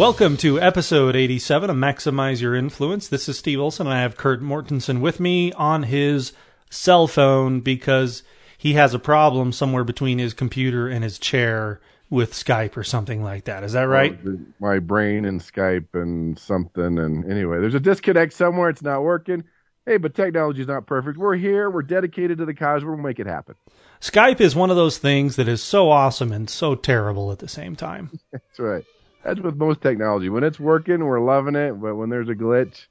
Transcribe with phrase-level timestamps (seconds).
[0.00, 3.06] Welcome to episode 87 of Maximize Your Influence.
[3.06, 6.32] This is Steve Olson, and I have Kurt Mortensen with me on his
[6.70, 8.22] cell phone because
[8.56, 13.22] he has a problem somewhere between his computer and his chair with Skype or something
[13.22, 13.62] like that.
[13.62, 14.18] Is that right?
[14.58, 16.98] My brain and Skype and something.
[16.98, 18.70] And anyway, there's a disconnect somewhere.
[18.70, 19.44] It's not working.
[19.84, 21.18] Hey, but technology's not perfect.
[21.18, 21.68] We're here.
[21.68, 22.86] We're dedicated to the cause.
[22.86, 23.54] We'll make it happen.
[24.00, 27.48] Skype is one of those things that is so awesome and so terrible at the
[27.48, 28.18] same time.
[28.32, 28.84] That's right.
[29.24, 30.28] That's with most technology.
[30.28, 31.72] When it's working, we're loving it.
[31.72, 32.86] But when there's a glitch,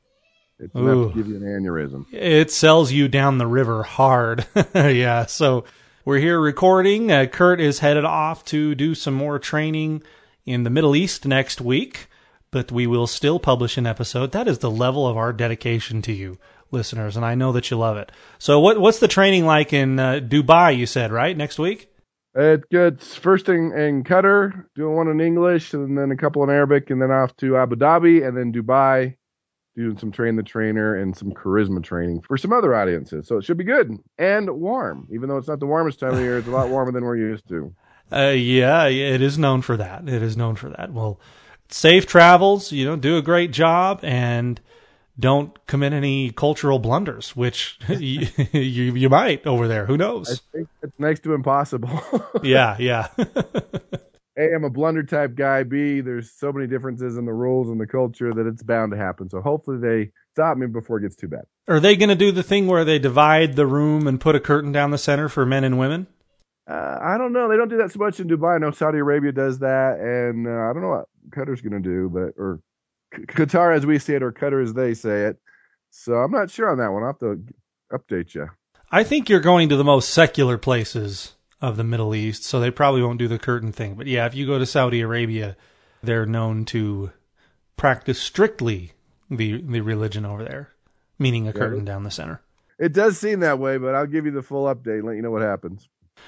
[0.59, 2.05] it's enough to give you an aneurysm.
[2.11, 4.45] It sells you down the river hard.
[4.75, 5.63] yeah, so
[6.05, 7.11] we're here recording.
[7.11, 10.03] Uh, Kurt is headed off to do some more training
[10.45, 12.07] in the Middle East next week,
[12.51, 14.31] but we will still publish an episode.
[14.31, 16.37] That is the level of our dedication to you,
[16.71, 18.11] listeners, and I know that you love it.
[18.37, 20.75] So, what what's the training like in uh, Dubai?
[20.75, 21.89] You said right next week.
[22.35, 26.49] It's gets First in, in Qatar, doing one in English, and then a couple in
[26.49, 29.15] Arabic, and then off to Abu Dhabi, and then Dubai,
[29.75, 33.27] doing some train the trainer and some charisma training for some other audiences.
[33.27, 36.19] So it should be good and warm, even though it's not the warmest time of
[36.19, 36.37] year.
[36.37, 37.73] It's a lot warmer than we're used to.
[38.11, 40.09] Uh, yeah, it is known for that.
[40.09, 40.91] It is known for that.
[40.91, 41.19] Well,
[41.69, 42.71] safe travels.
[42.71, 44.59] You know, do a great job and
[45.19, 49.85] don't commit any cultural blunders, which you, you you might over there.
[49.85, 50.41] Who I knows?
[50.53, 51.89] think it's next to impossible.
[52.43, 53.07] Yeah, yeah.
[54.37, 55.63] A, I'm a blunder type guy.
[55.63, 58.97] B, there's so many differences in the rules and the culture that it's bound to
[58.97, 59.29] happen.
[59.29, 61.43] So hopefully they stop me before it gets too bad.
[61.67, 64.39] Are they going to do the thing where they divide the room and put a
[64.39, 66.07] curtain down the center for men and women?
[66.69, 67.49] Uh, I don't know.
[67.49, 68.55] They don't do that so much in Dubai.
[68.55, 71.89] I know Saudi Arabia does that, and uh, I don't know what Qatar's going to
[71.89, 72.61] do, but or
[73.13, 75.37] Qatar as we say it, or Qatar as they say it.
[75.89, 77.03] So I'm not sure on that one.
[77.03, 77.43] I'll have to
[77.91, 78.49] update you.
[78.91, 82.71] I think you're going to the most secular places of the Middle East, so they
[82.71, 83.95] probably won't do the curtain thing.
[83.95, 85.57] But yeah, if you go to Saudi Arabia,
[86.01, 87.11] they're known to
[87.77, 88.93] practice strictly
[89.29, 90.69] the the religion over there,
[91.17, 92.41] meaning a curtain down the center.
[92.77, 95.21] It does seem that way, but I'll give you the full update and let you
[95.21, 95.87] know what happens.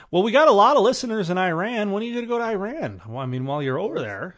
[0.09, 1.91] Well, we got a lot of listeners in Iran.
[1.91, 3.01] When are you going to go to Iran?
[3.07, 4.35] Well, I mean, while you're over there.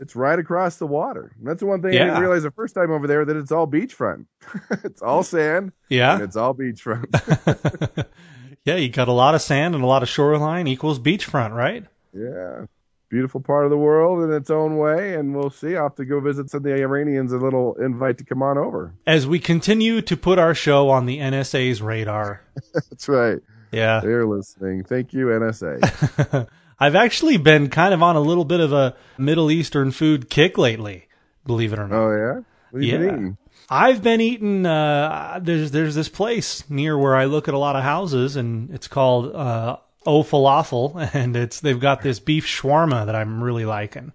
[0.00, 1.32] It's right across the water.
[1.38, 3.50] And that's the one thing I didn't realize the first time over there that it's
[3.52, 4.26] all beachfront.
[4.84, 6.22] it's all sand and Yeah.
[6.22, 8.06] it's all beachfront.
[8.64, 11.84] yeah, you got a lot of sand and a lot of shoreline equals beachfront, right?
[12.12, 12.64] yeah.
[13.10, 15.76] Beautiful part of the world in its own way, and we'll see.
[15.76, 17.32] I'll have to go visit some of the Iranians.
[17.32, 18.92] A little invite to come on over.
[19.06, 22.42] As we continue to put our show on the NSA's radar.
[22.74, 23.38] That's right.
[23.72, 24.00] Yeah.
[24.00, 24.84] They're listening.
[24.84, 26.48] Thank you, NSA.
[26.80, 30.56] I've actually been kind of on a little bit of a Middle Eastern food kick
[30.58, 31.08] lately,
[31.46, 31.96] believe it or not.
[31.98, 32.40] oh yeah.
[32.70, 33.12] What have you been Yeah.
[33.14, 33.36] eating?
[33.70, 34.64] I've been eating.
[34.66, 38.70] Uh, there's there's this place near where I look at a lot of houses, and
[38.70, 43.64] it's called uh, O Falafel, and it's they've got this beef shawarma that I'm really
[43.66, 44.12] liking.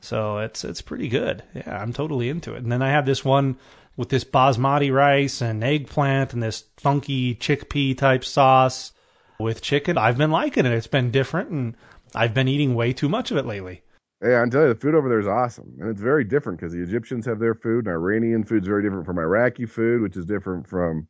[0.00, 1.42] So it's it's pretty good.
[1.54, 2.62] Yeah, I'm totally into it.
[2.62, 3.58] And then I have this one
[3.96, 8.92] with this basmati rice and eggplant and this funky chickpea type sauce
[9.40, 9.98] with chicken.
[9.98, 10.72] I've been liking it.
[10.72, 11.76] It's been different, and
[12.14, 13.82] I've been eating way too much of it lately.
[14.22, 16.74] Hey, I'm telling you, the food over there is awesome, and it's very different because
[16.74, 20.16] the Egyptians have their food, and Iranian food is very different from Iraqi food, which
[20.16, 21.08] is different from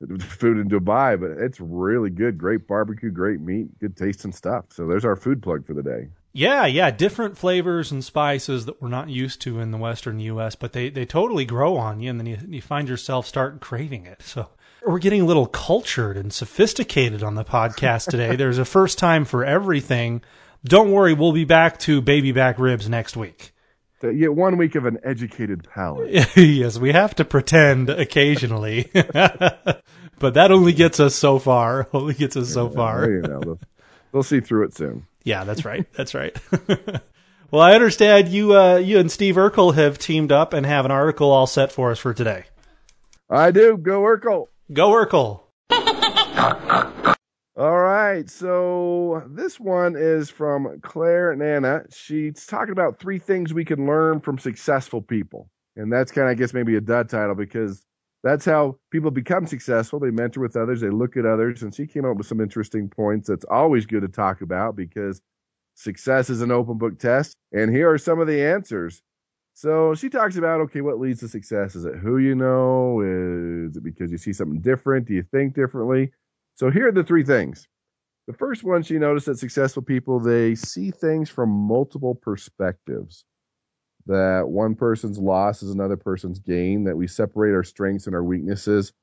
[0.20, 1.18] food in Dubai.
[1.18, 4.66] But it's really good, great barbecue, great meat, good tasting stuff.
[4.70, 6.08] So there's our food plug for the day.
[6.32, 10.54] Yeah, yeah, different flavors and spices that we're not used to in the Western U.S.,
[10.54, 14.06] but they, they totally grow on you, and then you, you find yourself start craving
[14.06, 14.22] it.
[14.22, 14.48] So
[14.86, 18.36] we're getting a little cultured and sophisticated on the podcast today.
[18.36, 20.22] There's a first time for everything.
[20.64, 23.52] Don't worry, we'll be back to baby back ribs next week.
[24.00, 26.28] Get one week of an educated palate.
[26.36, 29.82] yes, we have to pretend occasionally, but
[30.20, 31.86] that only gets us so far.
[31.92, 33.00] Only gets us so far.
[33.00, 33.60] Well, you know, they'll,
[34.12, 35.06] they'll see through it soon.
[35.22, 35.86] Yeah, that's right.
[35.92, 36.34] That's right.
[37.50, 40.90] well, I understand you uh, you and Steve Urkel have teamed up and have an
[40.90, 42.44] article all set for us for today.
[43.28, 43.76] I do.
[43.76, 44.46] Go Urkel.
[44.72, 45.40] Go Urkel.
[47.56, 51.82] All right, so this one is from Claire Nana.
[51.92, 55.50] She's talking about three things we can learn from successful people.
[55.74, 57.82] And that's kind of, I guess, maybe a dud title because
[58.22, 59.98] that's how people become successful.
[59.98, 62.88] They mentor with others, they look at others, and she came up with some interesting
[62.88, 65.20] points that's always good to talk about because
[65.74, 67.34] success is an open book test.
[67.52, 69.02] And here are some of the answers
[69.60, 71.76] So she talks about okay, what leads to success?
[71.76, 73.02] Is it who you know?
[73.02, 75.06] Is it because you see something different?
[75.06, 76.12] Do you think differently?
[76.54, 77.68] So here are the three things.
[78.26, 83.26] The first one, she noticed that successful people they see things from multiple perspectives.
[84.06, 86.84] That one person's loss is another person's gain.
[86.84, 88.94] That we separate our strengths and our weaknesses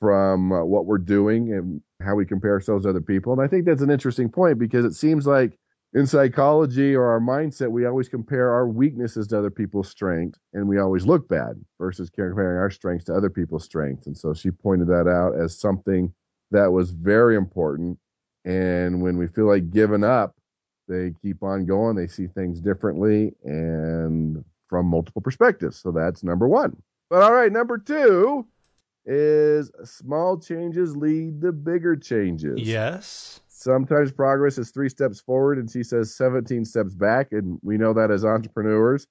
[0.00, 3.32] from uh, what we're doing and how we compare ourselves to other people.
[3.32, 5.58] And I think that's an interesting point because it seems like
[5.94, 10.68] in psychology or our mindset, we always compare our weaknesses to other people's strengths and
[10.68, 14.08] we always look bad versus comparing our strengths to other people's strengths.
[14.08, 16.12] And so she pointed that out as something
[16.50, 17.96] that was very important.
[18.44, 20.34] And when we feel like giving up,
[20.88, 25.78] they keep on going, they see things differently and from multiple perspectives.
[25.78, 26.76] So that's number one.
[27.08, 28.46] But all right, number two
[29.06, 32.60] is small changes lead to bigger changes.
[32.60, 37.78] Yes sometimes progress is three steps forward and she says 17 steps back and we
[37.78, 39.06] know that as entrepreneurs.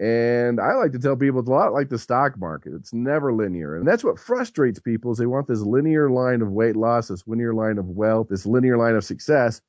[0.00, 2.72] And i like to tell people it's a lot like the stock market.
[2.74, 3.76] It's never linear.
[3.76, 7.26] And that's what frustrates people is they want this linear line of weight loss this
[7.28, 9.60] linear line of wealth this linear line of success.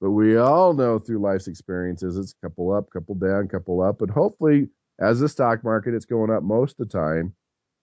[0.00, 3.98] But we all know through life's experiences it's couple up couple down couple up.
[3.98, 4.68] But hopefully
[5.00, 7.32] as the stock market it's going up most of the time.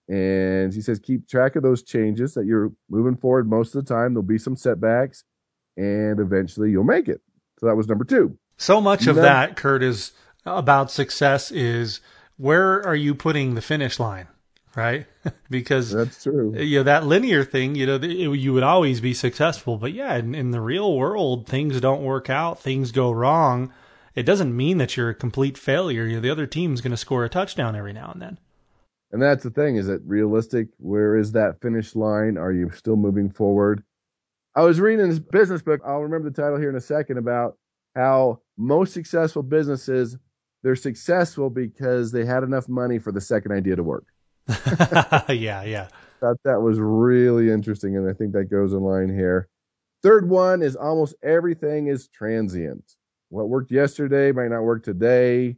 [0.08, 3.92] And she says keep track of those changes that you're moving forward most of the
[3.92, 4.14] time.
[4.14, 5.24] There'll be some setbacks
[5.76, 7.20] and eventually you'll make it.
[7.58, 8.38] So that was number two.
[8.56, 10.12] So much of that, Kurt, is
[10.44, 12.00] about success is
[12.36, 14.28] where are you putting the finish line,
[14.74, 15.06] right?
[15.50, 16.54] because that's true.
[16.56, 19.76] You know, that linear thing, you know, it, you would always be successful.
[19.76, 23.72] But yeah, in, in the real world, things don't work out, things go wrong.
[24.14, 26.06] It doesn't mean that you're a complete failure.
[26.06, 28.38] You know, the other team's going to score a touchdown every now and then.
[29.12, 29.76] And that's the thing.
[29.76, 30.68] Is it realistic?
[30.78, 32.36] Where is that finish line?
[32.38, 33.84] Are you still moving forward?
[34.56, 35.82] I was reading this business book.
[35.86, 37.58] I'll remember the title here in a second about
[37.94, 40.16] how most successful businesses
[40.62, 44.06] they're successful because they had enough money for the second idea to work.
[45.28, 45.88] yeah, yeah.
[46.20, 49.48] Thought that was really interesting, and I think that goes in line here.
[50.02, 52.82] Third one is almost everything is transient.
[53.28, 55.56] What worked yesterday might not work today.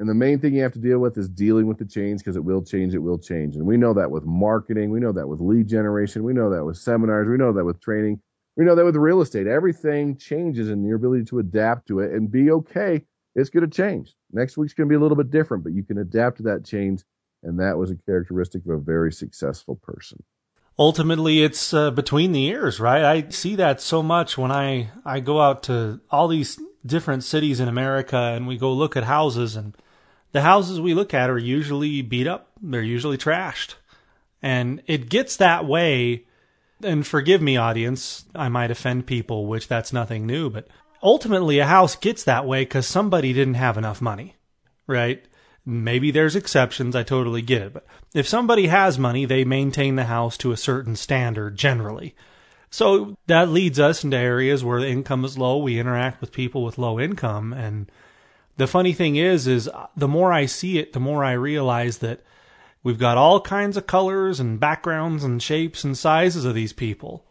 [0.00, 2.34] And the main thing you have to deal with is dealing with the change because
[2.34, 3.54] it will change, it will change.
[3.54, 6.64] And we know that with marketing, we know that with lead generation, we know that
[6.64, 8.20] with seminars, we know that with training.
[8.60, 12.12] We know that with real estate, everything changes and your ability to adapt to it
[12.12, 13.02] and be okay,
[13.34, 14.14] it's going to change.
[14.32, 16.66] Next week's going to be a little bit different, but you can adapt to that
[16.66, 17.02] change.
[17.42, 20.22] And that was a characteristic of a very successful person.
[20.78, 23.02] Ultimately, it's uh, between the ears, right?
[23.02, 27.60] I see that so much when I, I go out to all these different cities
[27.60, 29.74] in America and we go look at houses and
[30.32, 32.50] the houses we look at are usually beat up.
[32.60, 33.76] They're usually trashed.
[34.42, 36.26] And it gets that way
[36.82, 40.68] and forgive me, audience, I might offend people, which that's nothing new, but
[41.02, 44.36] ultimately a house gets that way because somebody didn't have enough money,
[44.86, 45.24] right?
[45.64, 50.04] Maybe there's exceptions, I totally get it, but if somebody has money, they maintain the
[50.04, 52.14] house to a certain standard generally.
[52.70, 55.58] So that leads us into areas where the income is low.
[55.58, 57.52] We interact with people with low income.
[57.52, 57.90] And
[58.56, 62.22] the funny thing is, is the more I see it, the more I realize that
[62.82, 67.26] We've got all kinds of colors and backgrounds and shapes and sizes of these people.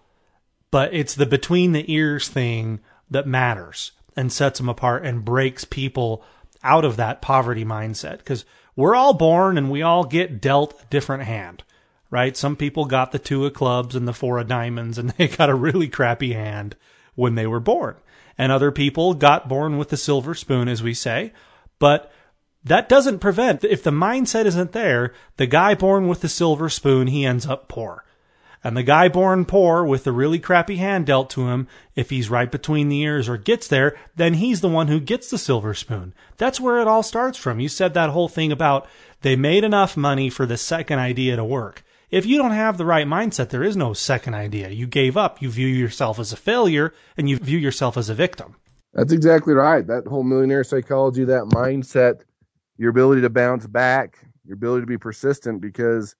[0.72, 5.66] But it's the between the ears thing that matters and sets them apart and breaks
[5.66, 6.24] people
[6.64, 8.20] out of that poverty mindset.
[8.20, 11.64] Because we're all born and we all get dealt a different hand,
[12.12, 12.38] right?
[12.38, 15.50] Some people got the two of clubs and the four of diamonds and they got
[15.50, 16.76] a really crappy hand
[17.16, 17.96] when they were born.
[18.38, 21.34] And other people got born with the silver spoon, as we say.
[21.80, 22.12] But
[22.64, 27.08] that doesn't prevent, if the mindset isn't there, the guy born with the silver spoon,
[27.08, 28.04] he ends up poor.
[28.62, 32.30] And the guy born poor with the really crappy hand dealt to him, if he's
[32.30, 35.74] right between the ears or gets there, then he's the one who gets the silver
[35.74, 36.14] spoon.
[36.36, 37.62] That's where it all starts from.
[37.62, 38.88] You said that whole thing about
[39.22, 41.84] they made enough money for the second idea to work.
[42.12, 44.70] If you don't have the right mindset, there is no second idea.
[44.70, 45.42] You gave up.
[45.42, 48.56] You view yourself as a failure and you view yourself as a victim.
[48.94, 49.86] That's exactly right.
[49.86, 52.22] That whole millionaire psychology, that mindset
[52.80, 54.18] your ability to bounce back,
[54.48, 56.16] your ability to be persistent because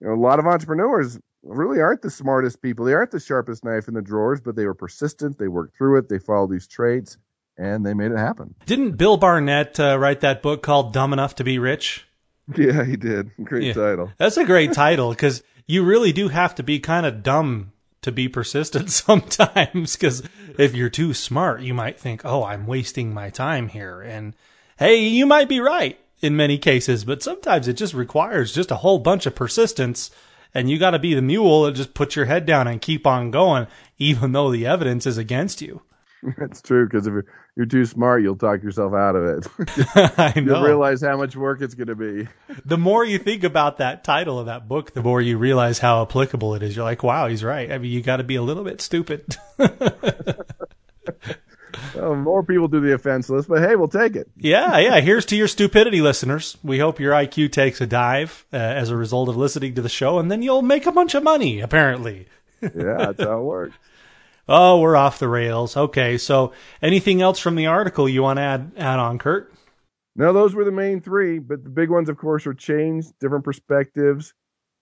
[0.00, 2.86] you know a lot of entrepreneurs really aren't the smartest people.
[2.86, 5.38] They aren't the sharpest knife in the drawers, but they were persistent.
[5.38, 6.08] They worked through it.
[6.08, 7.18] They followed these traits
[7.58, 8.54] and they made it happen.
[8.66, 12.06] Didn't Bill Barnett uh, write that book called Dumb Enough to Be Rich?
[12.56, 13.30] Yeah, he did.
[13.44, 13.72] Great yeah.
[13.72, 14.12] title.
[14.18, 17.72] That's a great title because you really do have to be kind of dumb
[18.02, 20.22] to be persistent sometimes because
[20.58, 24.00] if you're too smart, you might think, oh, I'm wasting my time here.
[24.00, 24.34] And
[24.76, 28.76] hey, you might be right in many cases, but sometimes it just requires just a
[28.76, 30.10] whole bunch of persistence
[30.54, 33.06] and you got to be the mule and just put your head down and keep
[33.06, 33.66] on going
[33.98, 35.82] even though the evidence is against you.
[36.38, 39.46] That's true because if you're you're too smart, you'll talk yourself out of it.
[40.18, 42.28] I You'll realize how much work it's going to be.
[42.66, 46.02] the more you think about that title of that book, the more you realize how
[46.02, 46.76] applicable it is.
[46.76, 47.72] You're like, wow, he's right.
[47.72, 49.36] I mean, you got to be a little bit stupid.
[52.06, 54.30] Well, more people do the offense list, but hey, we'll take it.
[54.36, 55.00] yeah, yeah.
[55.00, 56.56] Here's to your stupidity, listeners.
[56.62, 59.88] We hope your IQ takes a dive uh, as a result of listening to the
[59.88, 62.28] show, and then you'll make a bunch of money, apparently.
[62.62, 63.76] Yeah, that's how it works.
[64.48, 65.76] Oh, we're off the rails.
[65.76, 69.52] Okay, so anything else from the article you want to add, add on, Kurt?
[70.16, 73.44] No, those were the main three, but the big ones, of course, are change, different
[73.44, 74.32] perspectives.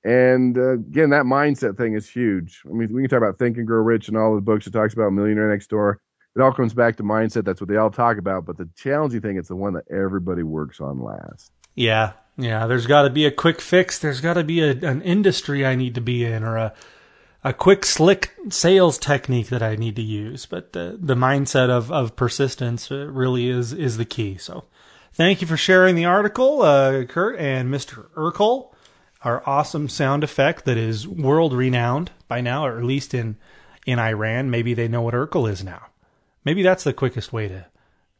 [0.04, 2.62] And uh, again, that mindset thing is huge.
[2.64, 4.72] I mean, we can talk about Think and Grow Rich and all the books it
[4.72, 6.00] talks about Millionaire Next Door.
[6.36, 7.44] It all comes back to mindset.
[7.44, 8.44] That's what they all talk about.
[8.44, 11.52] But the challenging thing, it's the one that everybody works on last.
[11.74, 12.66] Yeah, yeah.
[12.66, 13.98] There's got to be a quick fix.
[13.98, 16.74] There's got to be a, an industry I need to be in, or a
[17.44, 20.46] a quick, slick sales technique that I need to use.
[20.46, 24.36] But the the mindset of of persistence uh, really is is the key.
[24.38, 24.64] So,
[25.12, 28.06] thank you for sharing the article, uh, Kurt and Mr.
[28.16, 28.72] Urkel,
[29.22, 33.36] our awesome sound effect that is world renowned by now, or at least in
[33.86, 34.50] in Iran.
[34.50, 35.86] Maybe they know what Urkel is now.
[36.44, 37.66] Maybe that's the quickest way to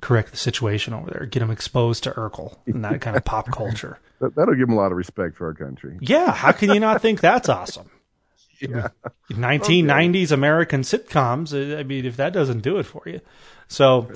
[0.01, 1.27] correct the situation over there.
[1.27, 3.99] Get them exposed to Urkel and that kind of pop culture.
[4.21, 5.99] That, that'll give them a lot of respect for our country.
[6.01, 7.91] Yeah, how can you not think that's awesome?
[8.61, 8.89] Yeah.
[9.31, 11.53] 1990s American sitcoms.
[11.53, 13.21] uh, I mean, if that doesn't do it for you,
[13.69, 14.09] so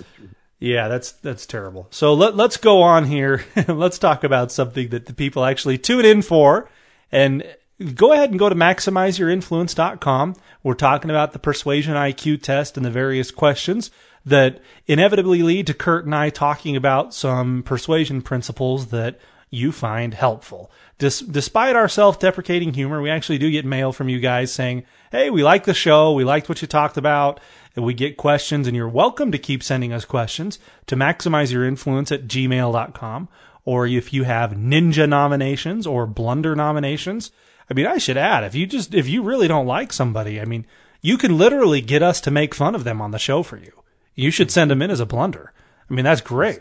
[0.59, 1.89] yeah, that's that's terrible.
[1.91, 3.45] So let let's go on here.
[3.69, 6.71] let's talk about something that the people actually tune in for,
[7.13, 7.45] and
[7.95, 10.35] go ahead and go to maximizeyourinfluence.com.
[10.63, 13.91] We're talking about the persuasion IQ test and the various questions
[14.27, 19.19] that inevitably lead to Kurt and I talking about some persuasion principles that
[19.51, 20.71] you find helpful.
[20.99, 25.31] Dis- despite our self-deprecating humor, we actually do get mail from you guys saying, "Hey,
[25.31, 26.13] we like the show.
[26.13, 27.41] We liked what you talked about."
[27.75, 31.65] And we get questions, and you're welcome to keep sending us questions to maximize your
[31.65, 33.29] influence at gmail.com.
[33.65, 37.31] Or if you have ninja nominations or blunder nominations,
[37.71, 40.45] I mean, I should add, if you just, if you really don't like somebody, I
[40.45, 40.65] mean,
[41.03, 43.73] you can literally get us to make fun of them on the show for you.
[44.15, 45.53] You should send them in as a blunder.
[45.91, 46.61] I mean, that's great.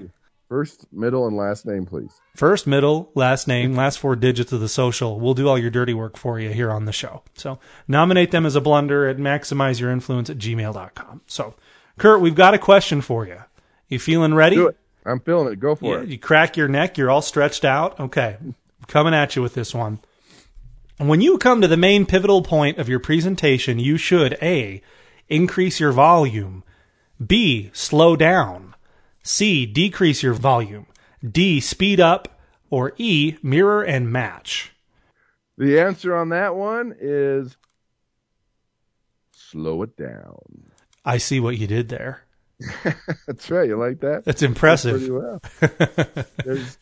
[0.50, 2.12] First, middle, and last name, please.
[2.36, 5.20] First, middle, last name, last four digits of the social.
[5.20, 7.24] We'll do all your dirty work for you here on the show.
[7.34, 11.22] So nominate them as a blunder at maximizeyourinfluence at gmail.com.
[11.28, 11.56] So,
[11.98, 13.40] Kurt, we've got a question for you.
[13.90, 14.56] You feeling ready?
[14.56, 14.78] Do it.
[15.06, 15.60] I'm feeling it.
[15.60, 16.10] Go for Yeah, it.
[16.10, 18.00] you crack your neck, you're all stretched out.
[18.00, 18.38] Okay.
[18.88, 20.00] Coming at you with this one.
[20.98, 24.82] When you come to the main pivotal point of your presentation, you should A,
[25.30, 26.64] increase your volume,
[27.26, 28.74] B, slow down,
[29.22, 30.88] C, decrease your volume,
[31.24, 32.40] D, speed up,
[32.72, 34.72] or E, mirror and match.
[35.58, 37.58] The answer on that one is
[39.32, 40.72] slow it down.
[41.06, 42.24] I see what you did there.
[43.28, 43.68] That's right.
[43.68, 44.26] You like that?
[44.26, 44.98] That's impressive.
[44.98, 45.42] Pretty well.
[46.44, 46.78] There's,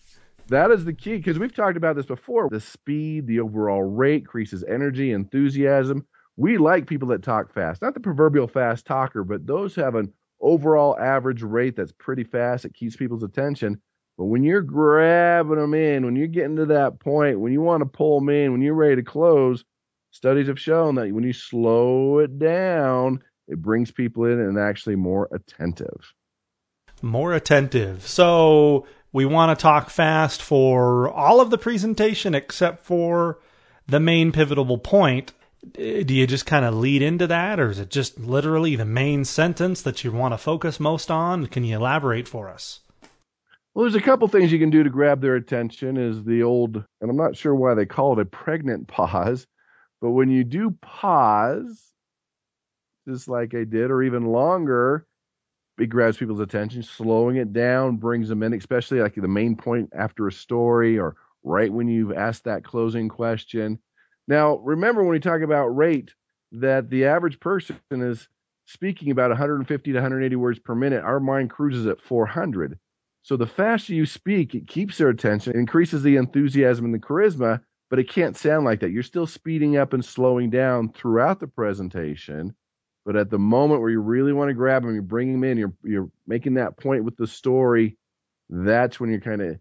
[0.47, 2.49] that is the key because we've talked about this before.
[2.49, 6.05] The speed, the overall rate increases energy, enthusiasm.
[6.37, 10.11] We like people that talk fast, not the proverbial fast talker, but those have an
[10.41, 12.65] overall average rate that's pretty fast.
[12.65, 13.81] It keeps people's attention.
[14.17, 17.81] But when you're grabbing them in, when you're getting to that point, when you want
[17.81, 19.63] to pull them in, when you're ready to close,
[20.11, 24.95] studies have shown that when you slow it down, it brings people in and actually
[24.95, 26.13] more attentive.
[27.01, 28.07] More attentive.
[28.07, 33.39] So we want to talk fast for all of the presentation except for
[33.87, 35.33] the main pivotal point.
[35.73, 39.25] Do you just kind of lead into that, or is it just literally the main
[39.25, 41.47] sentence that you want to focus most on?
[41.47, 42.81] Can you elaborate for us?
[43.73, 45.97] Well, there's a couple things you can do to grab their attention.
[45.97, 49.47] Is the old, and I'm not sure why they call it a pregnant pause,
[50.01, 51.91] but when you do pause,
[53.07, 55.07] just like I did, or even longer,
[55.77, 56.83] it grabs people's attention.
[56.83, 61.15] Slowing it down brings them in, especially like the main point after a story or
[61.43, 63.79] right when you've asked that closing question.
[64.27, 66.13] Now, remember when we talk about rate,
[66.51, 68.27] that the average person is
[68.65, 71.03] speaking about 150 to 180 words per minute.
[71.03, 72.79] Our mind cruises at 400.
[73.23, 77.61] So the faster you speak, it keeps their attention, increases the enthusiasm and the charisma,
[77.89, 78.91] but it can't sound like that.
[78.91, 82.55] You're still speeding up and slowing down throughout the presentation.
[83.05, 85.57] But at the moment where you really want to grab them, you bring them in,
[85.57, 87.97] you're you're making that point with the story.
[88.49, 89.59] That's when you're kind of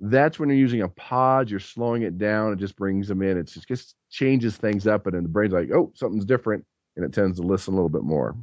[0.00, 1.50] that's when you're using a pause.
[1.50, 2.52] You're slowing it down.
[2.52, 3.38] It just brings them in.
[3.38, 6.64] It's just, just changes things up, and then the brain's like, oh, something's different,
[6.96, 8.34] and it tends to listen a little bit more.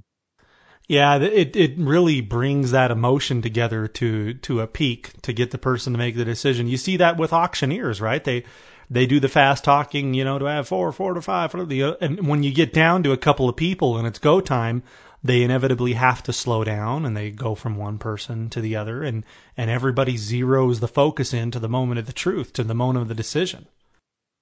[0.87, 5.57] Yeah, it it really brings that emotion together to to a peak to get the
[5.57, 6.67] person to make the decision.
[6.67, 8.23] You see that with auctioneers, right?
[8.23, 8.45] They
[8.89, 11.65] they do the fast talking, you know, do I have four, four to five, for
[11.65, 14.83] the, and when you get down to a couple of people and it's go time,
[15.23, 19.03] they inevitably have to slow down and they go from one person to the other
[19.03, 19.25] and
[19.57, 23.07] and everybody zeroes the focus into the moment of the truth to the moment of
[23.07, 23.67] the decision.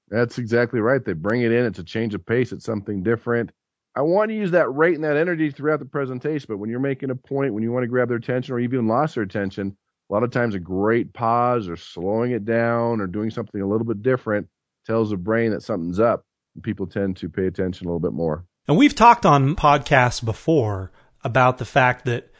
[0.09, 1.03] That's exactly right.
[1.03, 1.65] They bring it in.
[1.65, 2.51] It's a change of pace.
[2.51, 3.51] It's something different.
[3.95, 6.79] I want to use that rate and that energy throughout the presentation but when you're
[6.79, 9.75] making a point when you want to grab their attention or even lost their attention
[10.09, 13.67] a lot of times a great pause or slowing it down or doing something a
[13.67, 14.47] little bit different
[14.85, 16.23] tells the brain that something's up
[16.61, 20.91] people tend to pay attention a little bit more and we've talked on podcasts before
[21.23, 22.31] about the fact that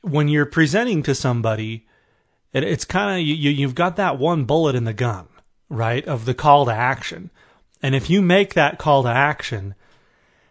[0.00, 1.86] when you're presenting to somebody,
[2.52, 5.28] it, it's kind of you, you've got that one bullet in the gun,
[5.68, 6.04] right?
[6.06, 7.30] Of the call to action.
[7.82, 9.74] And if you make that call to action,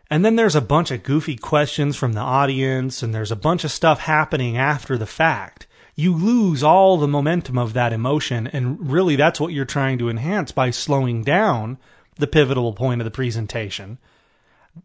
[0.10, 3.64] and then there's a bunch of goofy questions from the audience, and there's a bunch
[3.64, 5.68] of stuff happening after the fact,
[6.00, 8.48] you lose all the momentum of that emotion.
[8.48, 11.78] And really, that's what you're trying to enhance by slowing down
[12.16, 14.00] the pivotal point of the presentation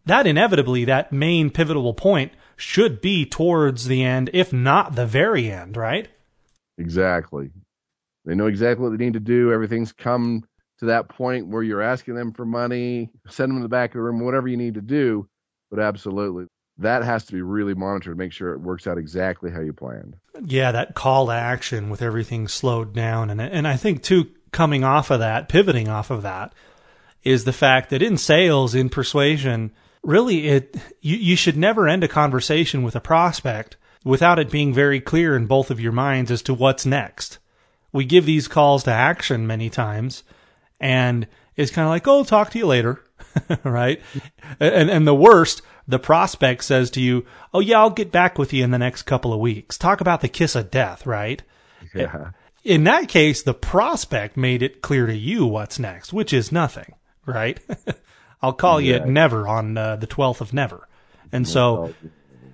[0.06, 5.50] that inevitably, that main pivotal point should be towards the end, if not the very
[5.50, 6.08] end, right?
[6.78, 7.50] Exactly.
[8.24, 9.52] They know exactly what they need to do.
[9.52, 10.44] Everything's come
[10.78, 13.94] to that point where you're asking them for money, send them in the back of
[13.94, 15.28] the room, whatever you need to do.
[15.70, 16.46] But absolutely,
[16.78, 18.14] that has to be really monitored.
[18.14, 20.16] To make sure it works out exactly how you planned.
[20.44, 24.84] Yeah, that call to action with everything slowed down, and and I think too, coming
[24.84, 26.54] off of that, pivoting off of that,
[27.22, 32.04] is the fact that in sales, in persuasion, really it you, you should never end
[32.04, 36.30] a conversation with a prospect without it being very clear in both of your minds
[36.30, 37.38] as to what's next.
[37.92, 40.24] We give these calls to action many times
[40.80, 41.26] and
[41.56, 43.00] it's kind of like, "Oh, talk to you later."
[43.64, 44.00] right?
[44.60, 48.52] And and the worst, the prospect says to you, "Oh yeah, I'll get back with
[48.52, 51.42] you in the next couple of weeks." Talk about the kiss of death, right?
[51.94, 52.30] Yeah.
[52.64, 56.94] In that case, the prospect made it clear to you what's next, which is nothing
[57.26, 57.60] right?
[58.42, 59.04] I'll call yeah.
[59.04, 60.86] you never on uh, the 12th of never.
[61.32, 61.94] And so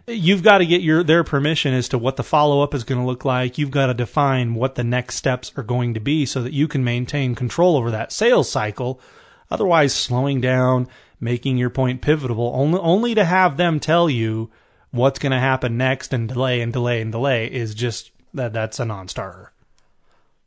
[0.06, 3.00] you've got to get your their permission as to what the follow up is going
[3.00, 3.58] to look like.
[3.58, 6.68] You've got to define what the next steps are going to be so that you
[6.68, 9.00] can maintain control over that sales cycle.
[9.50, 10.88] Otherwise, slowing down,
[11.20, 14.50] making your point pivotal, only only to have them tell you
[14.90, 18.80] what's going to happen next and delay and delay and delay is just that that's
[18.80, 19.52] a non-starter.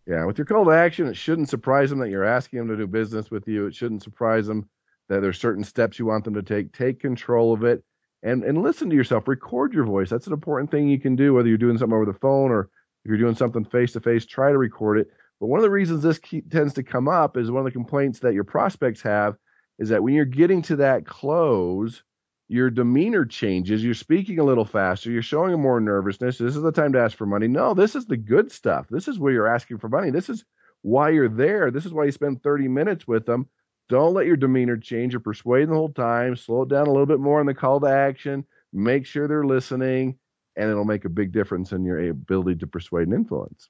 [0.05, 2.77] Yeah, with your call to action, it shouldn't surprise them that you're asking them to
[2.77, 3.67] do business with you.
[3.67, 4.67] It shouldn't surprise them
[5.07, 6.73] that there's certain steps you want them to take.
[6.73, 7.83] Take control of it
[8.21, 9.27] and and listen to yourself.
[9.27, 10.09] Record your voice.
[10.09, 12.69] That's an important thing you can do, whether you're doing something over the phone or
[13.03, 14.25] if you're doing something face to face.
[14.25, 15.07] Try to record it.
[15.39, 18.19] But one of the reasons this tends to come up is one of the complaints
[18.19, 19.35] that your prospects have
[19.79, 22.03] is that when you're getting to that close,
[22.47, 23.83] your demeanor changes.
[23.83, 25.09] You're speaking a little faster.
[25.09, 26.37] You're showing more nervousness.
[26.37, 27.47] This is the time to ask for money.
[27.47, 28.87] No, this is the good stuff.
[28.89, 30.11] This is where you're asking for money.
[30.11, 30.43] This is
[30.81, 31.71] why you're there.
[31.71, 33.47] This is why you spend 30 minutes with them.
[33.89, 35.13] Don't let your demeanor change.
[35.13, 36.35] You're persuading the whole time.
[36.35, 38.45] Slow it down a little bit more in the call to action.
[38.71, 40.17] Make sure they're listening,
[40.55, 43.69] and it'll make a big difference in your ability to persuade and influence.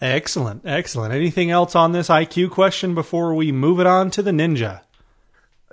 [0.00, 0.62] Excellent.
[0.64, 1.12] Excellent.
[1.12, 4.82] Anything else on this IQ question before we move it on to the ninja?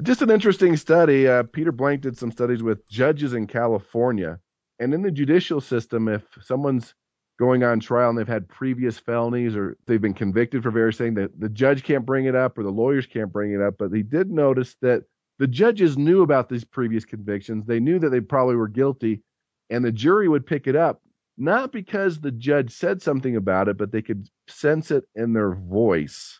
[0.01, 1.27] Just an interesting study.
[1.27, 4.39] Uh, Peter Blanck did some studies with judges in California.
[4.79, 6.95] And in the judicial system, if someone's
[7.39, 11.15] going on trial and they've had previous felonies or they've been convicted for various things,
[11.15, 13.75] that the judge can't bring it up or the lawyers can't bring it up.
[13.77, 15.03] But he did notice that
[15.37, 17.65] the judges knew about these previous convictions.
[17.65, 19.21] They knew that they probably were guilty,
[19.69, 21.01] and the jury would pick it up,
[21.37, 25.53] not because the judge said something about it, but they could sense it in their
[25.53, 26.39] voice.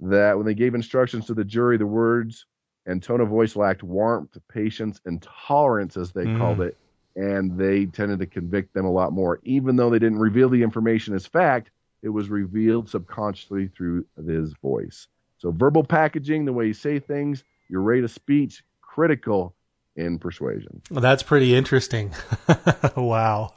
[0.00, 2.46] That when they gave instructions to the jury, the words
[2.86, 6.38] and tone of voice lacked warmth, patience, and tolerance, as they mm.
[6.38, 6.76] called it.
[7.14, 9.40] And they tended to convict them a lot more.
[9.44, 11.70] Even though they didn't reveal the information as fact,
[12.02, 15.08] it was revealed subconsciously through his voice.
[15.38, 19.54] So, verbal packaging, the way you say things, your rate of speech, critical
[19.96, 20.82] in persuasion.
[20.90, 22.12] Well, that's pretty interesting.
[22.96, 23.52] wow.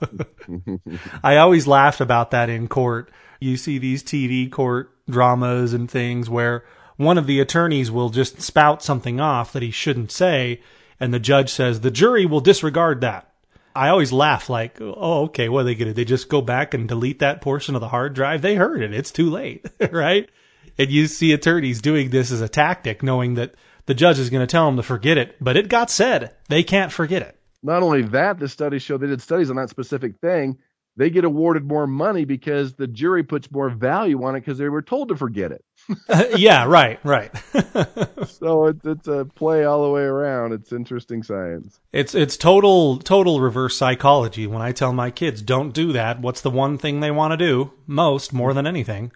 [1.24, 3.12] I always laughed about that in court.
[3.40, 6.66] You see these TV court dramas and things where
[6.98, 10.62] one of the attorneys will just spout something off that he shouldn't say,
[11.00, 13.32] and the judge says the jury will disregard that.
[13.76, 15.94] I always laugh like, oh, okay, what are they going to?
[15.94, 18.42] They just go back and delete that portion of the hard drive?
[18.42, 18.94] They heard it.
[18.94, 20.30] It's too late, right?
[20.78, 23.56] And you see attorneys doing this as a tactic, knowing that
[23.86, 26.32] the judge is going to tell them to forget it, but it got said.
[26.48, 27.38] They can't forget it.
[27.62, 30.58] Not only that, the studies show they did studies on that specific thing
[30.98, 34.70] they get awarded more money because the jury puts more value on it because they
[34.70, 35.65] were told to forget it.
[36.10, 37.32] Uh, yeah, right, right.
[38.28, 40.54] so it's it's a play all the way around.
[40.54, 41.80] It's interesting science.
[41.92, 44.48] It's it's total total reverse psychology.
[44.48, 47.38] When I tell my kids don't do that, what's the one thing they want to
[47.38, 49.12] do most more than anything?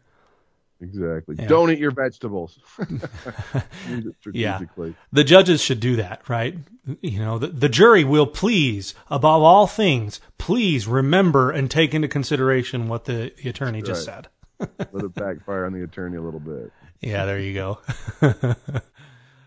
[0.82, 1.36] Exactly.
[1.38, 1.48] Yeah.
[1.48, 2.58] Don't eat your vegetables.
[4.32, 4.60] Yeah.
[5.12, 6.56] The judges should do that, right?
[7.02, 12.08] You know, the, the jury will please, above all things, please remember and take into
[12.08, 14.16] consideration what the, the attorney just Right.
[14.16, 14.28] said.
[14.92, 16.72] Let it backfire on the attorney a little bit.
[17.02, 17.80] Yeah, there you go.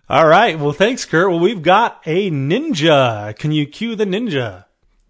[0.09, 0.59] all right.
[0.59, 1.29] Well, thanks, Kurt.
[1.31, 3.37] Well, we've got a ninja.
[3.39, 4.65] Can you cue the ninja?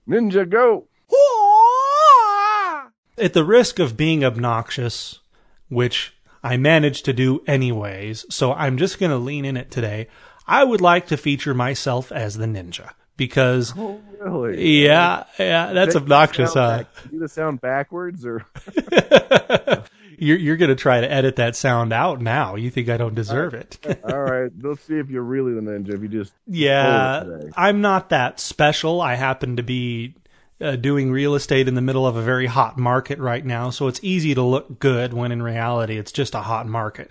[0.08, 0.86] Ninja, go.
[3.18, 5.20] At the risk of being obnoxious,
[5.68, 10.08] which I managed to do anyways, so I'm just going to lean in it today.
[10.46, 14.82] I would like to feature myself as the ninja because, Oh, really?
[14.84, 16.54] yeah, yeah, that's obnoxious.
[16.54, 18.44] Sound Uh, back- Do the sound backwards or?
[20.22, 22.54] you're you're going to try to edit that sound out now.
[22.54, 23.78] You think I don't deserve it?
[24.04, 25.94] All right, let's see if you're really the ninja.
[25.94, 27.52] If you just Yeah, Pull it today.
[27.56, 29.00] I'm not that special.
[29.00, 30.14] I happen to be
[30.60, 33.88] uh, doing real estate in the middle of a very hot market right now, so
[33.88, 37.10] it's easy to look good when in reality it's just a hot market.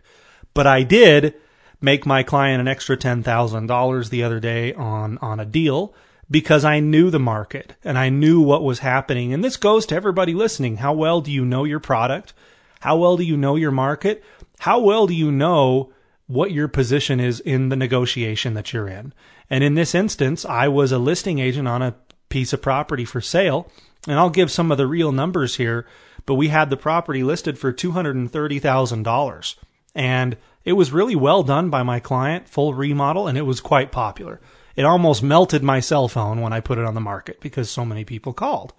[0.53, 1.35] But I did
[1.81, 5.93] make my client an extra $10,000 the other day on on a deal
[6.29, 9.33] because I knew the market and I knew what was happening.
[9.33, 10.77] And this goes to everybody listening.
[10.77, 12.33] How well do you know your product?
[12.81, 14.23] How well do you know your market?
[14.59, 15.91] How well do you know
[16.27, 19.13] what your position is in the negotiation that you're in?
[19.49, 21.95] And in this instance, I was a listing agent on a
[22.29, 23.71] piece of property for sale.
[24.07, 25.85] And I'll give some of the real numbers here,
[26.25, 29.55] but we had the property listed for $230,000.
[29.93, 33.91] And it was really well done by my client, full remodel, and it was quite
[33.91, 34.39] popular.
[34.75, 37.85] It almost melted my cell phone when I put it on the market because so
[37.85, 38.73] many people called.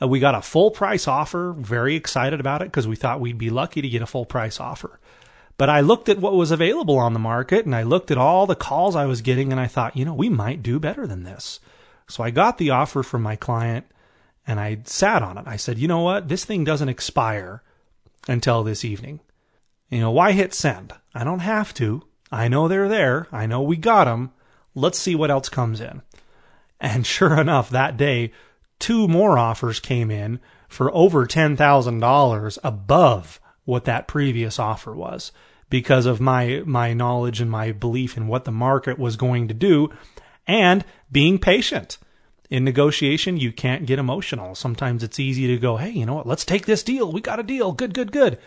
[0.00, 3.38] Uh, we got a full price offer, very excited about it because we thought we'd
[3.38, 5.00] be lucky to get a full price offer.
[5.56, 8.46] But I looked at what was available on the market and I looked at all
[8.46, 11.24] the calls I was getting and I thought, you know, we might do better than
[11.24, 11.58] this.
[12.08, 13.86] So I got the offer from my client
[14.46, 15.44] and I sat on it.
[15.46, 16.28] I said, you know what?
[16.28, 17.62] This thing doesn't expire
[18.28, 19.20] until this evening.
[19.90, 20.92] You know, why hit send?
[21.12, 22.02] I don't have to.
[22.30, 23.26] I know they're there.
[23.32, 24.32] I know we got them.
[24.74, 26.02] Let's see what else comes in.
[26.80, 28.32] And sure enough, that day,
[28.78, 35.32] two more offers came in for over $10,000 above what that previous offer was
[35.70, 39.54] because of my, my knowledge and my belief in what the market was going to
[39.54, 39.90] do
[40.46, 41.98] and being patient.
[42.50, 44.54] In negotiation, you can't get emotional.
[44.54, 46.26] Sometimes it's easy to go, hey, you know what?
[46.26, 47.12] Let's take this deal.
[47.12, 47.72] We got a deal.
[47.72, 48.38] Good, good, good.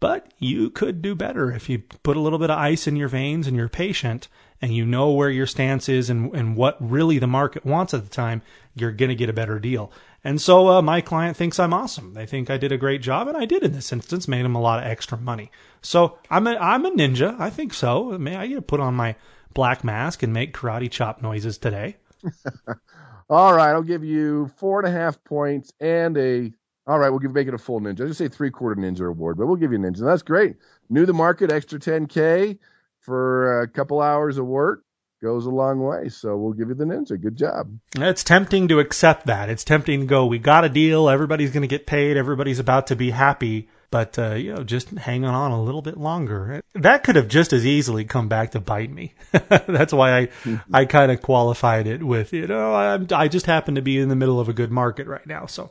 [0.00, 3.08] But you could do better if you put a little bit of ice in your
[3.08, 4.28] veins and you're patient
[4.66, 8.02] and you know where your stance is and, and what really the market wants at
[8.02, 8.42] the time,
[8.74, 9.92] you're going to get a better deal.
[10.24, 12.14] And so uh, my client thinks I'm awesome.
[12.14, 14.56] They think I did a great job, and I did in this instance, made them
[14.56, 15.52] a lot of extra money.
[15.82, 17.38] So I'm a, I'm a ninja.
[17.38, 18.18] I think so.
[18.18, 19.14] May I get to put on my
[19.54, 21.98] black mask and make karate chop noises today?
[23.30, 26.52] All right, I'll give you four and a half points and a.
[26.88, 28.00] All right, we'll give make it a full ninja.
[28.00, 30.00] I just say three quarter ninja award, but we'll give you a ninja.
[30.00, 30.56] That's great.
[30.90, 32.58] Knew the market, extra 10k
[33.06, 34.82] for a couple hours of work
[35.22, 36.08] goes a long way.
[36.08, 37.20] So we'll give you the ninja.
[37.20, 37.70] Good job.
[37.96, 39.48] It's tempting to accept that.
[39.48, 41.08] It's tempting to go, we got a deal.
[41.08, 42.16] Everybody's going to get paid.
[42.16, 43.68] Everybody's about to be happy.
[43.90, 46.60] But, uh, you know, just hanging on a little bit longer.
[46.74, 49.14] That could have just as easily come back to bite me.
[49.48, 50.28] That's why I,
[50.72, 54.08] I kind of qualified it with, you know, I'm, I just happen to be in
[54.08, 55.46] the middle of a good market right now.
[55.46, 55.70] So,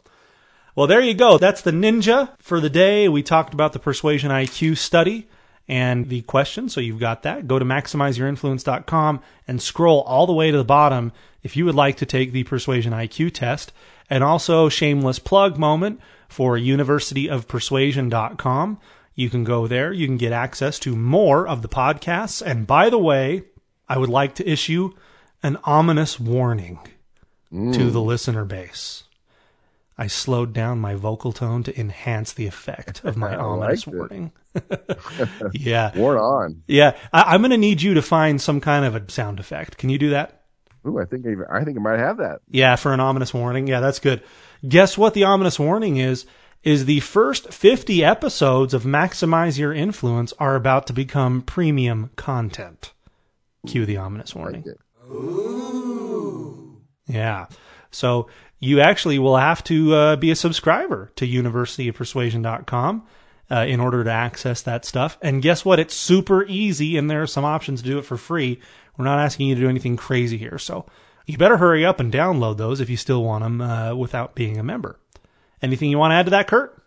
[0.75, 1.37] well, there you go.
[1.37, 3.09] That's the ninja for the day.
[3.09, 5.27] We talked about the persuasion IQ study
[5.67, 6.67] and the question.
[6.69, 7.47] So you've got that.
[7.47, 11.11] Go to maximizeyourinfluence.com and scroll all the way to the bottom
[11.43, 13.73] if you would like to take the persuasion IQ test.
[14.09, 18.79] And also shameless plug moment for universityofpersuasion.com.
[19.15, 19.91] You can go there.
[19.91, 22.41] You can get access to more of the podcasts.
[22.41, 23.43] And by the way,
[23.87, 24.91] I would like to issue
[25.41, 26.79] an ominous warning
[27.51, 27.91] to mm.
[27.91, 29.05] the listener base.
[29.97, 33.97] I slowed down my vocal tone to enhance the effect of my ominous liked it.
[33.97, 34.31] warning.
[35.53, 35.97] yeah.
[35.97, 36.63] War on.
[36.67, 36.97] Yeah.
[37.13, 39.77] I, I'm going to need you to find some kind of a sound effect.
[39.77, 40.43] Can you do that?
[40.87, 42.41] Ooh, I think I, I think I might have that.
[42.49, 43.67] Yeah, for an ominous warning.
[43.67, 44.21] Yeah, that's good.
[44.67, 46.25] Guess what the ominous warning is?
[46.63, 52.91] Is the first 50 episodes of Maximize Your Influence are about to become premium content.
[53.67, 54.63] Cue the ominous warning.
[54.65, 54.75] Like.
[57.07, 57.45] Yeah.
[57.91, 63.05] So you actually will have to uh, be a subscriber to universityofpersuasion.com
[63.51, 65.17] uh, in order to access that stuff.
[65.21, 65.79] And guess what?
[65.79, 68.59] It's super easy, and there are some options to do it for free.
[68.97, 70.57] We're not asking you to do anything crazy here.
[70.57, 70.85] So
[71.25, 74.57] you better hurry up and download those if you still want them uh, without being
[74.57, 74.99] a member.
[75.61, 76.81] Anything you want to add to that, Kurt?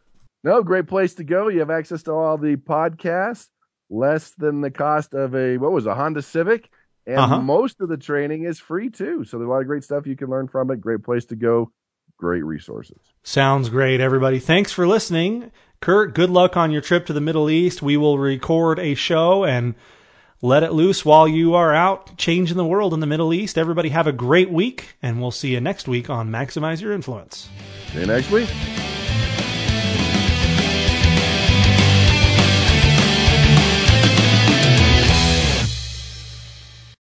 [0.45, 1.49] No, great place to go.
[1.49, 3.49] You have access to all the podcasts,
[3.91, 6.71] less than the cost of a what was it, a Honda Civic,
[7.07, 7.41] and Uh-huh.
[7.41, 9.25] most of the training is free too.
[9.25, 10.81] So there's a lot of great stuff you can learn from it.
[10.81, 11.73] Great place to go.
[12.19, 12.99] Great resources.
[13.23, 14.39] Sounds great, everybody.
[14.39, 15.51] Thanks for listening.
[15.81, 17.83] Kurt, good luck on your trip to the Middle East.
[17.83, 19.75] We will record a show and
[20.43, 23.57] let it loose while you are out changing the world in the Middle East.
[23.57, 27.49] Everybody have a great week, and we'll see you next week on Maximize Your Influence.
[27.93, 28.49] See you next week.